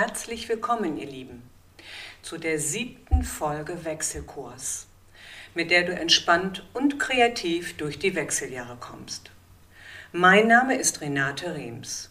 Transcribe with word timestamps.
herzlich 0.00 0.48
willkommen, 0.48 0.96
ihr 0.96 1.06
Lieben, 1.06 1.42
zu 2.22 2.38
der 2.38 2.58
siebten 2.58 3.22
Folge 3.22 3.84
Wechselkurs, 3.84 4.86
mit 5.54 5.70
der 5.70 5.82
du 5.82 5.92
entspannt 5.92 6.66
und 6.72 6.98
kreativ 6.98 7.76
durch 7.76 7.98
die 7.98 8.14
Wechseljahre 8.14 8.78
kommst. 8.80 9.30
Mein 10.10 10.48
Name 10.48 10.76
ist 10.76 11.02
Renate 11.02 11.54
Rems. 11.54 12.08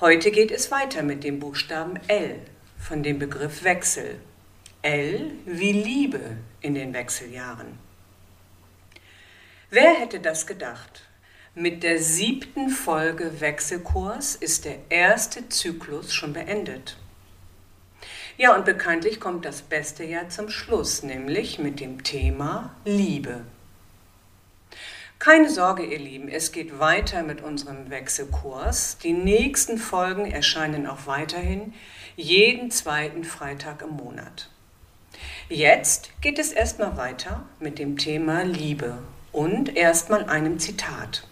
Heute 0.00 0.32
geht 0.32 0.50
es 0.50 0.72
weiter 0.72 1.04
mit 1.04 1.22
dem 1.22 1.38
Buchstaben 1.38 2.00
L 2.08 2.40
von 2.80 3.04
dem 3.04 3.20
Begriff 3.20 3.62
Wechsel. 3.62 4.18
L 4.82 5.30
wie 5.46 5.70
Liebe 5.70 6.36
in 6.62 6.74
den 6.74 6.92
Wechseljahren. 6.94 7.78
Wer 9.70 10.00
hätte 10.00 10.18
das 10.18 10.48
gedacht? 10.48 11.04
Mit 11.54 11.82
der 11.82 11.98
siebten 11.98 12.70
Folge 12.70 13.42
Wechselkurs 13.42 14.36
ist 14.36 14.64
der 14.64 14.78
erste 14.88 15.50
Zyklus 15.50 16.14
schon 16.14 16.32
beendet. 16.32 16.96
Ja, 18.38 18.56
und 18.56 18.64
bekanntlich 18.64 19.20
kommt 19.20 19.44
das 19.44 19.60
beste 19.60 20.02
Jahr 20.02 20.30
zum 20.30 20.48
Schluss, 20.48 21.02
nämlich 21.02 21.58
mit 21.58 21.78
dem 21.78 22.02
Thema 22.04 22.74
Liebe. 22.86 23.44
Keine 25.18 25.50
Sorge, 25.50 25.84
ihr 25.84 25.98
Lieben, 25.98 26.30
es 26.30 26.52
geht 26.52 26.78
weiter 26.78 27.22
mit 27.22 27.42
unserem 27.42 27.90
Wechselkurs. 27.90 28.96
Die 29.02 29.12
nächsten 29.12 29.76
Folgen 29.76 30.30
erscheinen 30.30 30.86
auch 30.86 31.06
weiterhin 31.06 31.74
jeden 32.16 32.70
zweiten 32.70 33.24
Freitag 33.24 33.82
im 33.82 33.90
Monat. 33.90 34.48
Jetzt 35.50 36.12
geht 36.22 36.38
es 36.38 36.50
erstmal 36.50 36.96
weiter 36.96 37.44
mit 37.60 37.78
dem 37.78 37.98
Thema 37.98 38.42
Liebe 38.42 38.96
und 39.32 39.76
erstmal 39.76 40.24
einem 40.24 40.58
Zitat. 40.58 41.28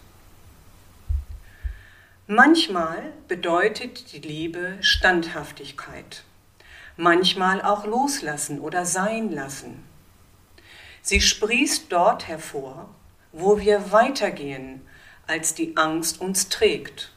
Manchmal 2.33 3.11
bedeutet 3.27 4.13
die 4.13 4.19
Liebe 4.19 4.77
Standhaftigkeit, 4.79 6.23
manchmal 6.95 7.61
auch 7.61 7.85
loslassen 7.85 8.61
oder 8.61 8.85
sein 8.85 9.33
lassen. 9.33 9.83
Sie 11.01 11.19
sprießt 11.19 11.87
dort 11.91 12.29
hervor, 12.29 12.87
wo 13.33 13.59
wir 13.59 13.91
weitergehen, 13.91 14.79
als 15.27 15.55
die 15.55 15.75
Angst 15.75 16.21
uns 16.21 16.47
trägt 16.47 17.11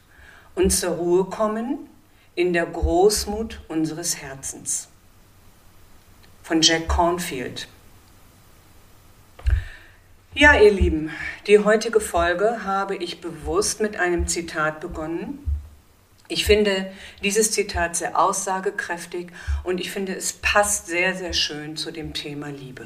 und 0.53 0.71
zur 0.71 0.95
Ruhe 0.95 1.23
kommen 1.23 1.89
in 2.35 2.51
der 2.51 2.65
Großmut 2.65 3.61
unseres 3.69 4.17
Herzens. 4.17 4.89
Von 6.43 6.61
Jack 6.61 6.89
Cornfield. 6.89 7.69
Ja, 10.37 10.53
ihr 10.59 10.73
Lieben, 10.73 11.11
die 11.47 11.59
heutige 11.59 12.01
Folge 12.01 12.65
habe 12.65 12.97
ich 12.97 13.21
bewusst 13.21 13.79
mit 13.79 13.95
einem 13.95 14.27
Zitat 14.27 14.81
begonnen. 14.81 15.39
Ich 16.27 16.43
finde 16.43 16.91
dieses 17.23 17.53
Zitat 17.53 17.95
sehr 17.95 18.19
aussagekräftig 18.19 19.27
und 19.63 19.79
ich 19.79 19.91
finde, 19.91 20.13
es 20.13 20.33
passt 20.33 20.87
sehr, 20.87 21.15
sehr 21.15 21.31
schön 21.31 21.77
zu 21.77 21.89
dem 21.89 22.13
Thema 22.13 22.49
Liebe. 22.49 22.85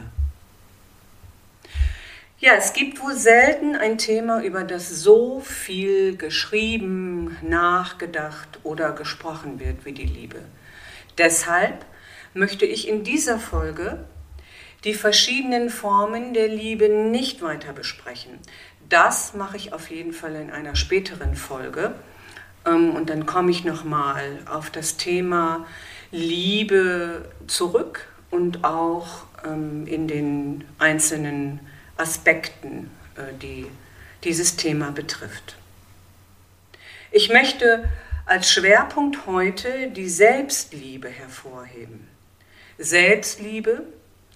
Ja, 2.38 2.54
es 2.54 2.74
gibt 2.74 3.02
wohl 3.02 3.16
selten 3.16 3.76
ein 3.76 3.98
Thema, 3.98 4.44
über 4.44 4.64
das 4.64 5.02
so 5.02 5.40
viel 5.40 6.18
geschrieben, 6.18 7.36
nachgedacht 7.42 8.60
oder 8.62 8.92
gesprochen 8.92 9.60
wird 9.60 9.86
wie 9.86 9.94
die 9.94 10.06
Liebe. 10.06 10.44
Deshalb 11.18 11.84
möchte 12.36 12.68
ich 12.68 12.88
in 12.88 13.04
dieser 13.04 13.40
Folge 13.40 14.06
die 14.84 14.94
verschiedenen 14.94 15.70
Formen 15.70 16.34
der 16.34 16.48
Liebe 16.48 16.90
nicht 16.90 17.42
weiter 17.42 17.74
besprechen. 17.74 18.40
Das 18.88 19.34
mache 19.34 19.58
ich 19.58 19.74
auf 19.74 19.90
jeden 19.90 20.14
Fall 20.14 20.36
in 20.36 20.50
einer 20.50 20.76
späteren 20.76 21.36
Folge. 21.36 21.94
Ähm, 22.66 22.96
und 22.96 23.10
dann 23.10 23.26
komme 23.26 23.52
ich 23.52 23.64
nochmal 23.64 24.40
auf 24.50 24.70
das 24.70 24.98
Thema 24.98 25.66
Liebe 26.12 27.32
zurück 27.48 28.08
und 28.32 28.64
auch 28.64 29.26
ähm, 29.46 29.86
in 29.86 30.08
den 30.08 30.64
einzelnen 30.80 31.60
Aspekten, 31.98 32.90
äh, 33.16 33.34
die 33.42 33.68
dieses 34.24 34.56
Thema 34.56 34.92
betrifft. 34.92 35.56
Ich 37.12 37.30
möchte 37.30 37.90
als 38.26 38.52
Schwerpunkt 38.52 39.26
heute 39.26 39.90
die 39.90 40.10
Selbstliebe 40.10 41.10
hervorheben. 41.10 42.08
Selbstliebe 42.78 43.84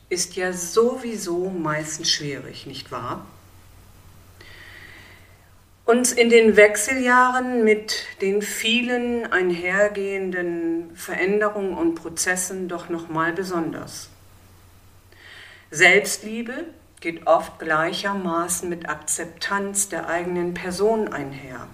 ist 0.10 0.36
ja 0.36 0.54
sowieso 0.54 1.50
meistens 1.50 2.12
schwierig, 2.12 2.66
nicht 2.66 2.92
wahr? 2.92 3.26
Uns 5.86 6.14
in 6.14 6.30
den 6.30 6.56
Wechseljahren 6.56 7.64
mit 7.66 8.06
den 8.22 8.42
vielen 8.42 9.32
einhergehenden 9.32 10.96
Veränderungen 10.96 11.74
und 11.74 11.96
Prozessen 11.96 12.70
doch 12.70 12.88
nochmal 12.88 13.34
besonders. 13.34 14.10
Selbstliebe 15.72 16.68
geht 17.02 17.28
oft 17.28 17.60
gleichermaßen 17.60 18.70
mit 18.70 18.88
Akzeptanz 18.88 19.90
der 19.90 20.08
eigenen 20.08 20.54
Person 20.54 21.12
einher. 21.12 21.68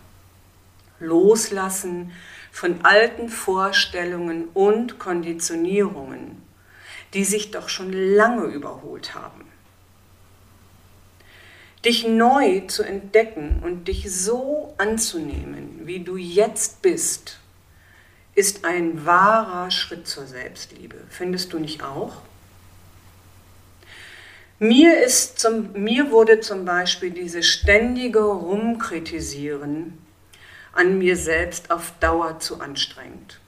Loslassen 0.99 2.11
von 2.51 2.83
alten 2.83 3.29
Vorstellungen 3.29 4.47
und 4.55 4.97
Konditionierungen 4.97 6.48
die 7.13 7.23
sich 7.23 7.51
doch 7.51 7.69
schon 7.69 7.91
lange 7.91 8.45
überholt 8.45 9.15
haben. 9.15 9.45
Dich 11.85 12.05
neu 12.05 12.61
zu 12.61 12.83
entdecken 12.83 13.61
und 13.63 13.87
dich 13.87 14.11
so 14.11 14.73
anzunehmen, 14.77 15.81
wie 15.85 16.01
du 16.01 16.17
jetzt 16.17 16.81
bist, 16.81 17.39
ist 18.35 18.65
ein 18.65 19.05
wahrer 19.05 19.71
Schritt 19.71 20.07
zur 20.07 20.25
Selbstliebe. 20.25 20.97
Findest 21.09 21.53
du 21.53 21.59
nicht 21.59 21.83
auch? 21.83 22.21
Mir, 24.59 25.01
ist 25.01 25.39
zum, 25.39 25.71
mir 25.71 26.11
wurde 26.11 26.41
zum 26.41 26.65
Beispiel 26.65 27.11
dieses 27.11 27.45
ständige 27.45 28.23
Rumkritisieren 28.23 29.97
an 30.73 30.97
mir 30.97 31.15
selbst 31.15 31.71
auf 31.71 31.93
Dauer 32.01 32.39
zu 32.39 32.59
anstrengend. 32.59 33.39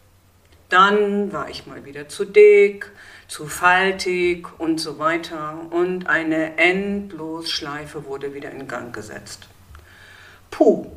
Dann 0.70 1.34
war 1.34 1.50
ich 1.50 1.68
mal 1.68 1.84
wieder 1.84 2.08
zu 2.08 2.24
dick, 2.24 2.90
zu 3.32 3.48
faltig 3.48 4.46
und 4.60 4.82
so 4.82 5.00
weiter 5.00 5.58
und 5.70 6.08
eine 6.08 6.58
Endlosschleife 6.58 8.04
wurde 8.04 8.34
wieder 8.34 8.52
in 8.52 8.68
Gang 8.68 8.94
gesetzt. 8.94 9.48
Puh, 10.50 10.92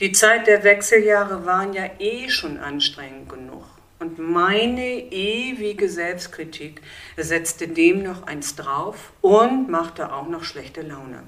die 0.00 0.10
Zeit 0.10 0.48
der 0.48 0.64
Wechseljahre 0.64 1.46
waren 1.46 1.72
ja 1.72 1.84
eh 2.00 2.28
schon 2.28 2.58
anstrengend 2.58 3.28
genug 3.28 3.62
und 4.00 4.18
meine 4.18 4.82
ewige 5.12 5.88
Selbstkritik 5.88 6.82
setzte 7.16 7.68
dem 7.68 8.02
noch 8.02 8.26
eins 8.26 8.56
drauf 8.56 9.12
und 9.20 9.70
machte 9.70 10.12
auch 10.12 10.26
noch 10.26 10.42
schlechte 10.42 10.82
Laune. 10.82 11.22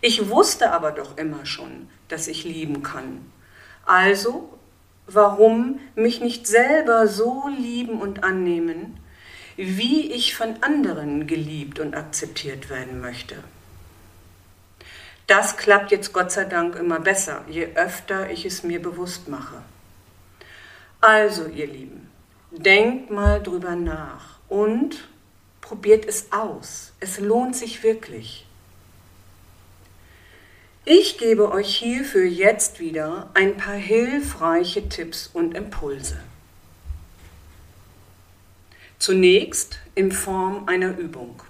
Ich 0.00 0.30
wusste 0.30 0.72
aber 0.72 0.92
doch 0.92 1.18
immer 1.18 1.44
schon, 1.44 1.90
dass 2.08 2.26
ich 2.26 2.44
lieben 2.44 2.82
kann. 2.82 3.30
Also 3.84 4.58
warum 5.06 5.80
mich 5.94 6.20
nicht 6.20 6.46
selber 6.46 7.06
so 7.06 7.48
lieben 7.48 8.00
und 8.00 8.24
annehmen, 8.24 8.98
wie 9.56 10.12
ich 10.12 10.34
von 10.34 10.62
anderen 10.62 11.26
geliebt 11.26 11.78
und 11.78 11.94
akzeptiert 11.94 12.70
werden 12.70 13.00
möchte. 13.00 13.36
Das 15.26 15.56
klappt 15.56 15.90
jetzt 15.90 16.12
Gott 16.12 16.32
sei 16.32 16.44
Dank 16.44 16.76
immer 16.76 17.00
besser, 17.00 17.44
je 17.48 17.68
öfter 17.74 18.30
ich 18.30 18.44
es 18.44 18.62
mir 18.62 18.82
bewusst 18.82 19.28
mache. 19.28 19.62
Also, 21.00 21.46
ihr 21.46 21.66
Lieben, 21.66 22.10
denkt 22.50 23.10
mal 23.10 23.42
drüber 23.42 23.74
nach 23.74 24.38
und 24.48 25.08
probiert 25.60 26.04
es 26.04 26.32
aus. 26.32 26.92
Es 27.00 27.18
lohnt 27.18 27.56
sich 27.56 27.82
wirklich. 27.82 28.46
Ich 30.84 31.16
gebe 31.16 31.52
euch 31.52 31.76
hierfür 31.76 32.24
jetzt 32.24 32.80
wieder 32.80 33.30
ein 33.34 33.56
paar 33.56 33.76
hilfreiche 33.76 34.88
Tipps 34.88 35.30
und 35.32 35.54
Impulse. 35.54 36.18
Zunächst 38.98 39.78
in 39.94 40.10
Form 40.10 40.66
einer 40.66 40.98
Übung. 40.98 41.40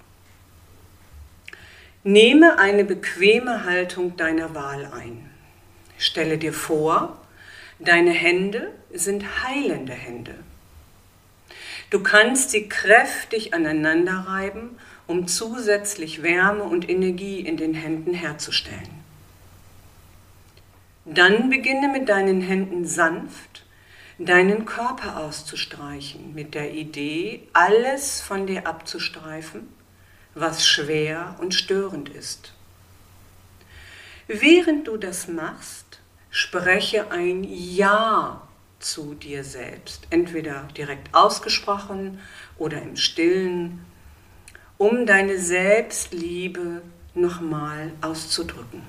Nehme 2.05 2.59
eine 2.59 2.85
bequeme 2.85 3.65
Haltung 3.65 4.19
deiner 4.19 4.55
Wahl 4.55 4.93
ein. 4.93 5.31
Stelle 5.97 6.37
dir 6.37 6.53
vor, 6.53 7.19
deine 7.79 8.11
Hände 8.11 8.71
sind 8.93 9.45
heilende 9.45 9.95
Hände. 9.95 10.35
Du 11.89 12.03
kannst 12.03 12.51
sie 12.51 12.69
kräftig 12.69 13.55
aneinander 13.55 14.27
reiben, 14.29 14.77
um 15.07 15.27
zusätzlich 15.27 16.23
Wärme 16.23 16.65
und 16.65 16.91
Energie 16.91 17.41
in 17.41 17.57
den 17.57 17.73
Händen 17.73 18.13
herzustellen. 18.13 19.02
Dann 21.05 21.51
beginne 21.51 21.89
mit 21.89 22.09
deinen 22.09 22.41
Händen 22.41 22.85
sanft 22.87 23.65
deinen 24.19 24.67
Körper 24.67 25.17
auszustreichen, 25.17 26.35
mit 26.35 26.55
der 26.55 26.73
Idee, 26.73 27.49
alles 27.53 28.21
von 28.21 28.47
dir 28.47 28.67
abzustreifen, 28.67 29.69
was 30.35 30.67
schwer 30.67 31.37
und 31.41 31.55
störend 31.55 32.09
ist. 32.09 32.53
Während 34.29 34.87
du 34.87 34.97
das 34.97 35.29
machst, 35.29 36.01
spreche 36.31 37.11
ein 37.11 37.45
Ja 37.45 38.47
zu 38.79 39.15
dir 39.15 39.45
selbst, 39.45 40.07
entweder 40.11 40.69
direkt 40.77 41.15
ausgesprochen 41.15 42.21
oder 42.59 42.81
im 42.81 42.97
stillen, 42.97 43.85
um 44.79 45.07
deine 45.07 45.39
Selbstliebe 45.39 46.83
nochmal 47.15 47.93
auszudrücken. 48.01 48.83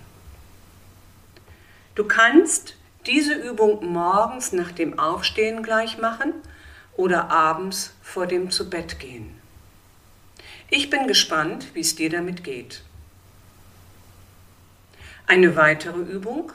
Du 1.95 2.06
kannst 2.06 2.75
diese 3.06 3.36
Übung 3.36 3.92
morgens 3.92 4.51
nach 4.51 4.72
dem 4.72 4.98
Aufstehen 4.98 5.62
gleich 5.62 6.00
machen 6.00 6.34
oder 6.98 7.30
abends 7.30 7.94
vor 8.01 8.25
dem 8.25 8.50
Zubettgehen. 8.50 9.40
Ich 10.72 10.90
bin 10.90 11.07
gespannt, 11.07 11.68
wie 11.75 11.81
es 11.81 11.95
dir 11.95 12.10
damit 12.10 12.44
geht. 12.44 12.81
Eine 15.28 15.56
weitere 15.56 16.00
Übung. 16.00 16.51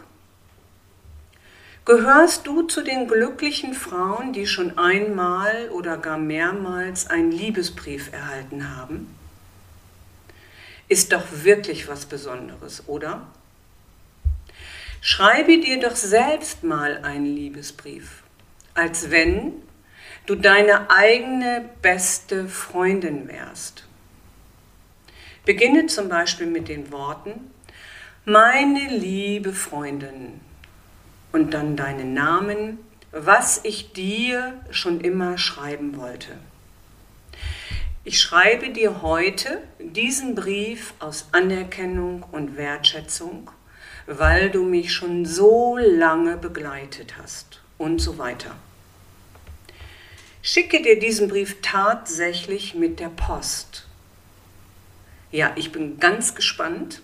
Gehörst 1.84 2.46
du 2.46 2.62
zu 2.62 2.82
den 2.82 3.06
glücklichen 3.06 3.74
Frauen, 3.74 4.32
die 4.32 4.46
schon 4.46 4.76
einmal 4.76 5.70
oder 5.70 5.96
gar 5.96 6.18
mehrmals 6.18 7.06
einen 7.06 7.30
Liebesbrief 7.30 8.12
erhalten 8.12 8.76
haben? 8.76 9.14
Ist 10.88 11.12
doch 11.12 11.24
wirklich 11.30 11.86
was 11.86 12.06
Besonderes, 12.06 12.88
oder? 12.88 13.26
Schreibe 15.00 15.58
dir 15.60 15.78
doch 15.78 15.96
selbst 15.96 16.64
mal 16.64 16.98
einen 17.04 17.26
Liebesbrief, 17.26 18.24
als 18.74 19.10
wenn 19.10 19.52
du 20.26 20.34
deine 20.34 20.90
eigene 20.90 21.68
beste 21.82 22.48
Freundin 22.48 23.28
wärst. 23.28 23.86
Beginne 25.44 25.86
zum 25.86 26.08
Beispiel 26.08 26.46
mit 26.46 26.68
den 26.68 26.90
Worten, 26.92 27.50
meine 28.24 28.88
liebe 28.88 29.52
Freundin, 29.52 30.40
und 31.32 31.54
dann 31.54 31.76
deinen 31.76 32.12
Namen, 32.12 32.78
was 33.12 33.60
ich 33.64 33.92
dir 33.92 34.60
schon 34.70 35.00
immer 35.00 35.38
schreiben 35.38 35.96
wollte. 35.96 36.38
Ich 38.04 38.20
schreibe 38.20 38.70
dir 38.70 39.02
heute 39.02 39.62
diesen 39.78 40.34
Brief 40.34 40.94
aus 40.98 41.28
Anerkennung 41.32 42.24
und 42.32 42.56
Wertschätzung, 42.56 43.50
weil 44.06 44.50
du 44.50 44.64
mich 44.64 44.92
schon 44.92 45.26
so 45.26 45.76
lange 45.76 46.36
begleitet 46.36 47.16
hast 47.20 47.60
und 47.76 48.00
so 48.00 48.18
weiter. 48.18 48.54
Schicke 50.42 50.82
dir 50.82 50.98
diesen 50.98 51.28
Brief 51.28 51.56
tatsächlich 51.62 52.74
mit 52.74 53.00
der 53.00 53.08
Post. 53.08 53.86
Ja, 55.30 55.52
ich 55.56 55.72
bin 55.72 56.00
ganz 56.00 56.34
gespannt, 56.34 57.02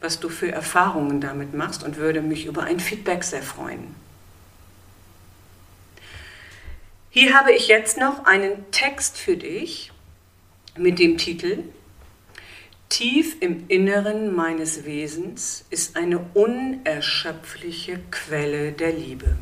was 0.00 0.18
du 0.18 0.28
für 0.28 0.50
Erfahrungen 0.50 1.20
damit 1.20 1.54
machst 1.54 1.84
und 1.84 1.96
würde 1.96 2.20
mich 2.20 2.46
über 2.46 2.64
ein 2.64 2.80
Feedback 2.80 3.22
sehr 3.22 3.42
freuen. 3.42 3.94
Hier 7.10 7.32
habe 7.32 7.52
ich 7.52 7.68
jetzt 7.68 7.96
noch 7.96 8.24
einen 8.24 8.70
Text 8.72 9.18
für 9.18 9.36
dich 9.36 9.92
mit 10.76 10.98
dem 10.98 11.16
Titel 11.16 11.62
Tief 12.96 13.38
im 13.40 13.64
Inneren 13.66 14.36
meines 14.36 14.84
Wesens 14.84 15.64
ist 15.70 15.96
eine 15.96 16.20
unerschöpfliche 16.32 17.98
Quelle 18.12 18.70
der 18.70 18.92
Liebe. 18.92 19.36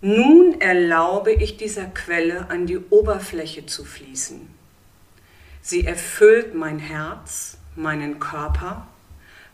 Nun 0.00 0.60
erlaube 0.60 1.32
ich 1.32 1.58
dieser 1.58 1.84
Quelle 1.84 2.50
an 2.50 2.66
die 2.66 2.78
Oberfläche 2.90 3.66
zu 3.66 3.84
fließen. 3.84 4.50
Sie 5.62 5.86
erfüllt 5.86 6.56
mein 6.56 6.80
Herz 6.80 7.58
meinen 7.76 8.18
Körper, 8.18 8.88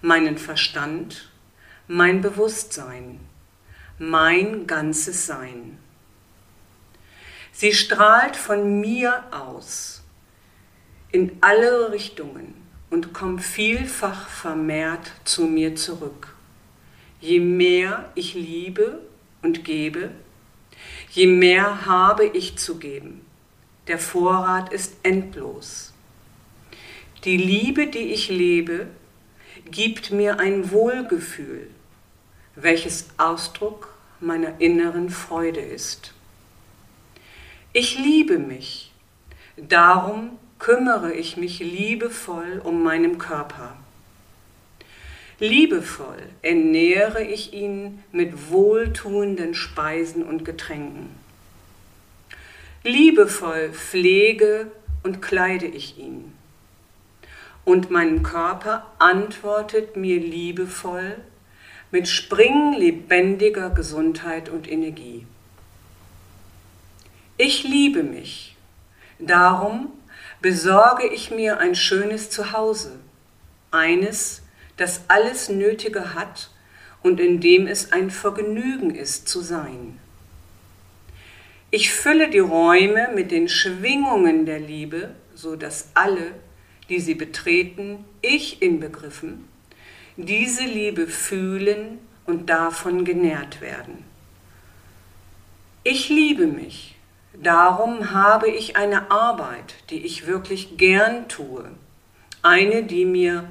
meinen 0.00 0.38
Verstand, 0.38 1.30
mein 1.86 2.22
Bewusstsein, 2.22 3.20
mein 3.98 4.66
ganzes 4.66 5.26
Sein. 5.26 5.76
Sie 7.52 7.74
strahlt 7.74 8.36
von 8.36 8.80
mir 8.80 9.22
aus 9.30 10.03
in 11.14 11.30
alle 11.42 11.92
Richtungen 11.92 12.54
und 12.90 13.12
kommt 13.12 13.40
vielfach 13.40 14.28
vermehrt 14.28 15.12
zu 15.24 15.46
mir 15.46 15.76
zurück. 15.76 16.34
Je 17.20 17.38
mehr 17.38 18.10
ich 18.16 18.34
liebe 18.34 19.00
und 19.40 19.64
gebe, 19.64 20.10
je 21.12 21.28
mehr 21.28 21.86
habe 21.86 22.26
ich 22.26 22.56
zu 22.56 22.78
geben. 22.80 23.24
Der 23.86 24.00
Vorrat 24.00 24.72
ist 24.72 24.96
endlos. 25.04 25.92
Die 27.22 27.36
Liebe, 27.36 27.86
die 27.86 28.12
ich 28.12 28.28
lebe, 28.28 28.88
gibt 29.70 30.10
mir 30.10 30.40
ein 30.40 30.72
Wohlgefühl, 30.72 31.70
welches 32.56 33.06
Ausdruck 33.18 33.94
meiner 34.18 34.60
inneren 34.60 35.10
Freude 35.10 35.60
ist. 35.60 36.12
Ich 37.72 37.96
liebe 38.00 38.40
mich, 38.40 38.92
darum 39.56 40.38
kümmere 40.58 41.12
ich 41.12 41.36
mich 41.36 41.58
liebevoll 41.58 42.60
um 42.62 42.82
meinen 42.82 43.18
Körper. 43.18 43.76
Liebevoll 45.38 46.22
ernähre 46.42 47.22
ich 47.22 47.52
ihn 47.52 48.02
mit 48.12 48.50
wohltuenden 48.50 49.54
Speisen 49.54 50.22
und 50.22 50.44
Getränken. 50.44 51.10
Liebevoll 52.82 53.70
pflege 53.72 54.70
und 55.02 55.20
kleide 55.20 55.66
ich 55.66 55.98
ihn 55.98 56.32
und 57.64 57.90
mein 57.90 58.22
Körper 58.22 58.86
antwortet 58.98 59.96
mir 59.96 60.20
liebevoll 60.20 61.16
mit 61.90 62.08
springlebendiger 62.08 63.70
Gesundheit 63.70 64.48
und 64.48 64.70
Energie. 64.70 65.26
Ich 67.36 67.64
liebe 67.64 68.02
mich, 68.02 68.56
darum 69.18 69.88
besorge 70.44 71.06
ich 71.06 71.30
mir 71.30 71.56
ein 71.58 71.74
schönes 71.74 72.28
Zuhause, 72.28 72.98
eines, 73.70 74.42
das 74.76 75.00
alles 75.08 75.48
Nötige 75.48 76.12
hat 76.12 76.50
und 77.02 77.18
in 77.18 77.40
dem 77.40 77.66
es 77.66 77.92
ein 77.92 78.10
Vergnügen 78.10 78.94
ist 78.94 79.26
zu 79.26 79.40
sein. 79.40 79.98
Ich 81.70 81.94
fülle 81.94 82.28
die 82.28 82.40
Räume 82.40 83.08
mit 83.14 83.30
den 83.30 83.48
Schwingungen 83.48 84.44
der 84.44 84.60
Liebe, 84.60 85.14
so 85.34 85.56
dass 85.56 85.88
alle 85.94 86.32
die 86.90 87.00
sie 87.00 87.14
betreten, 87.14 88.04
ich 88.20 88.60
inbegriffen, 88.60 89.48
diese 90.18 90.64
Liebe 90.64 91.06
fühlen 91.06 92.00
und 92.26 92.50
davon 92.50 93.06
genährt 93.06 93.62
werden. 93.62 94.04
Ich 95.84 96.10
liebe 96.10 96.46
mich, 96.46 96.93
darum 97.42 98.12
habe 98.12 98.48
ich 98.48 98.76
eine 98.76 99.10
Arbeit, 99.10 99.74
die 99.90 100.04
ich 100.04 100.26
wirklich 100.26 100.76
gern 100.76 101.28
tue, 101.28 101.70
eine, 102.42 102.82
die 102.82 103.04
mir, 103.04 103.44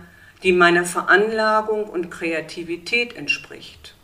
die 0.43 0.53
meiner 0.53 0.85
Veranlagung 0.85 1.85
und 1.85 2.09
Kreativität 2.09 3.15
entspricht. 3.15 3.95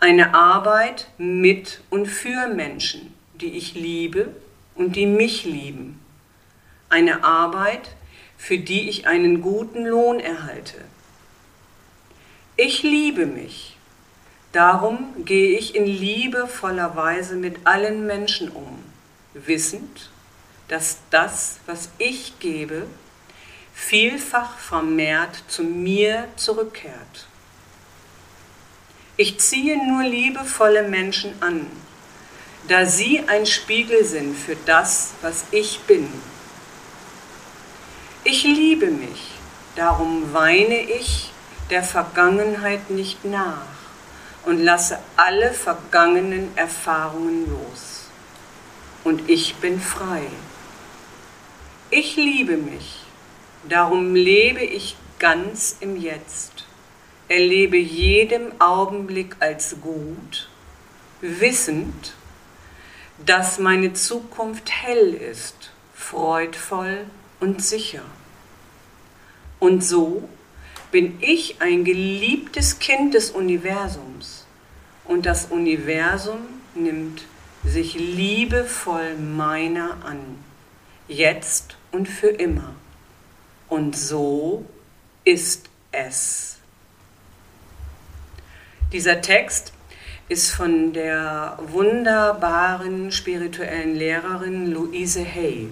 Eine 0.00 0.34
Arbeit 0.34 1.08
mit 1.18 1.80
und 1.90 2.06
für 2.06 2.48
Menschen, 2.48 3.14
die 3.34 3.56
ich 3.56 3.74
liebe 3.74 4.34
und 4.74 4.96
die 4.96 5.06
mich 5.06 5.44
lieben. 5.44 6.00
Eine 6.88 7.24
Arbeit, 7.24 7.94
für 8.36 8.58
die 8.58 8.88
ich 8.88 9.06
einen 9.06 9.40
guten 9.40 9.86
Lohn 9.86 10.18
erhalte. 10.18 10.78
Ich 12.56 12.82
liebe 12.82 13.26
mich, 13.26 13.76
darum 14.52 15.24
gehe 15.24 15.58
ich 15.58 15.74
in 15.74 15.86
liebevoller 15.86 16.94
Weise 16.94 17.36
mit 17.36 17.66
allen 17.66 18.06
Menschen 18.06 18.50
um, 18.50 18.78
wissend, 19.34 20.10
dass 20.68 20.98
das, 21.10 21.58
was 21.66 21.88
ich 21.98 22.38
gebe, 22.38 22.86
vielfach 23.74 24.58
vermehrt 24.58 25.42
zu 25.48 25.64
mir 25.64 26.28
zurückkehrt. 26.36 27.26
Ich 29.16 29.38
ziehe 29.40 29.76
nur 29.86 30.04
liebevolle 30.04 30.88
Menschen 30.88 31.34
an, 31.40 31.66
da 32.68 32.86
sie 32.86 33.22
ein 33.26 33.46
Spiegel 33.46 34.04
sind 34.04 34.36
für 34.36 34.56
das, 34.66 35.12
was 35.22 35.44
ich 35.50 35.80
bin. 35.80 36.08
Ich 38.24 38.44
liebe 38.44 38.86
mich, 38.86 39.32
darum 39.74 40.32
weine 40.32 40.80
ich 40.80 41.32
der 41.70 41.82
Vergangenheit 41.82 42.90
nicht 42.90 43.24
nach 43.24 43.81
und 44.44 44.58
lasse 44.58 44.98
alle 45.16 45.52
vergangenen 45.52 46.56
Erfahrungen 46.56 47.48
los. 47.48 48.08
Und 49.04 49.28
ich 49.28 49.56
bin 49.56 49.80
frei. 49.80 50.22
Ich 51.90 52.16
liebe 52.16 52.56
mich, 52.56 53.00
darum 53.68 54.14
lebe 54.14 54.62
ich 54.62 54.96
ganz 55.18 55.76
im 55.80 55.96
Jetzt, 55.96 56.64
erlebe 57.28 57.76
jedem 57.76 58.60
Augenblick 58.60 59.36
als 59.40 59.76
gut, 59.80 60.48
wissend, 61.20 62.14
dass 63.24 63.58
meine 63.58 63.92
Zukunft 63.92 64.70
hell 64.70 65.14
ist, 65.14 65.70
freudvoll 65.94 67.06
und 67.40 67.62
sicher. 67.62 68.02
Und 69.60 69.84
so 69.84 70.28
bin 70.92 71.18
ich 71.20 71.60
ein 71.60 71.84
geliebtes 71.84 72.78
Kind 72.78 73.14
des 73.14 73.30
Universums 73.30 74.46
und 75.04 75.26
das 75.26 75.46
Universum 75.46 76.38
nimmt 76.74 77.24
sich 77.64 77.94
liebevoll 77.94 79.16
meiner 79.16 80.04
an, 80.04 80.20
jetzt 81.08 81.76
und 81.90 82.08
für 82.08 82.28
immer. 82.28 82.74
Und 83.68 83.96
so 83.96 84.66
ist 85.24 85.66
es. 85.92 86.58
Dieser 88.92 89.22
Text 89.22 89.72
ist 90.28 90.50
von 90.50 90.92
der 90.92 91.58
wunderbaren 91.68 93.10
spirituellen 93.12 93.94
Lehrerin 93.94 94.70
Louise 94.70 95.24
Hay. 95.24 95.70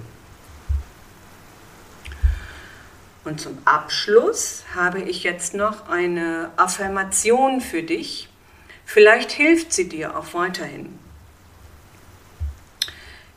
Und 3.25 3.41
zum 3.41 3.59
Abschluss 3.65 4.65
habe 4.75 5.03
ich 5.03 5.23
jetzt 5.25 5.55
noch 5.55 5.89
eine 5.89 6.51
Affirmation 6.57 7.61
für 7.61 7.83
dich. 7.83 8.29
Vielleicht 8.87 9.31
hilft 9.31 9.73
sie 9.73 9.89
dir 9.89 10.17
auch 10.17 10.33
weiterhin. 10.33 10.99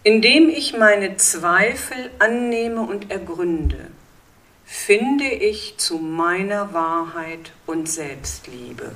Indem 0.03 0.49
ich 0.49 0.77
meine 0.77 1.17
Zweifel 1.17 2.09
annehme 2.19 2.81
und 2.81 3.11
ergründe, 3.11 3.91
finde 4.65 5.25
ich 5.25 5.77
zu 5.77 5.97
meiner 5.97 6.73
Wahrheit 6.73 7.51
und 7.65 7.87
Selbstliebe. 7.87 8.91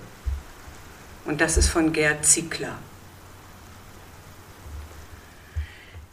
Und 1.25 1.41
das 1.41 1.57
ist 1.57 1.69
von 1.69 1.93
Gerd 1.93 2.25
Ziegler. 2.25 2.77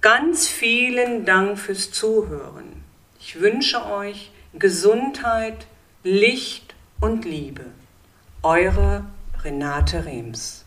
ganz 0.00 0.48
vielen 0.48 1.24
Dank 1.24 1.58
fürs 1.58 1.90
Zuhören. 1.90 2.84
Ich 3.20 3.40
wünsche 3.40 3.84
euch 3.84 4.30
Gesundheit, 4.54 5.66
Licht 6.04 6.76
und 7.00 7.24
Liebe. 7.24 7.64
Eure 8.44 9.02
Renate 9.42 10.04
Rems. 10.04 10.64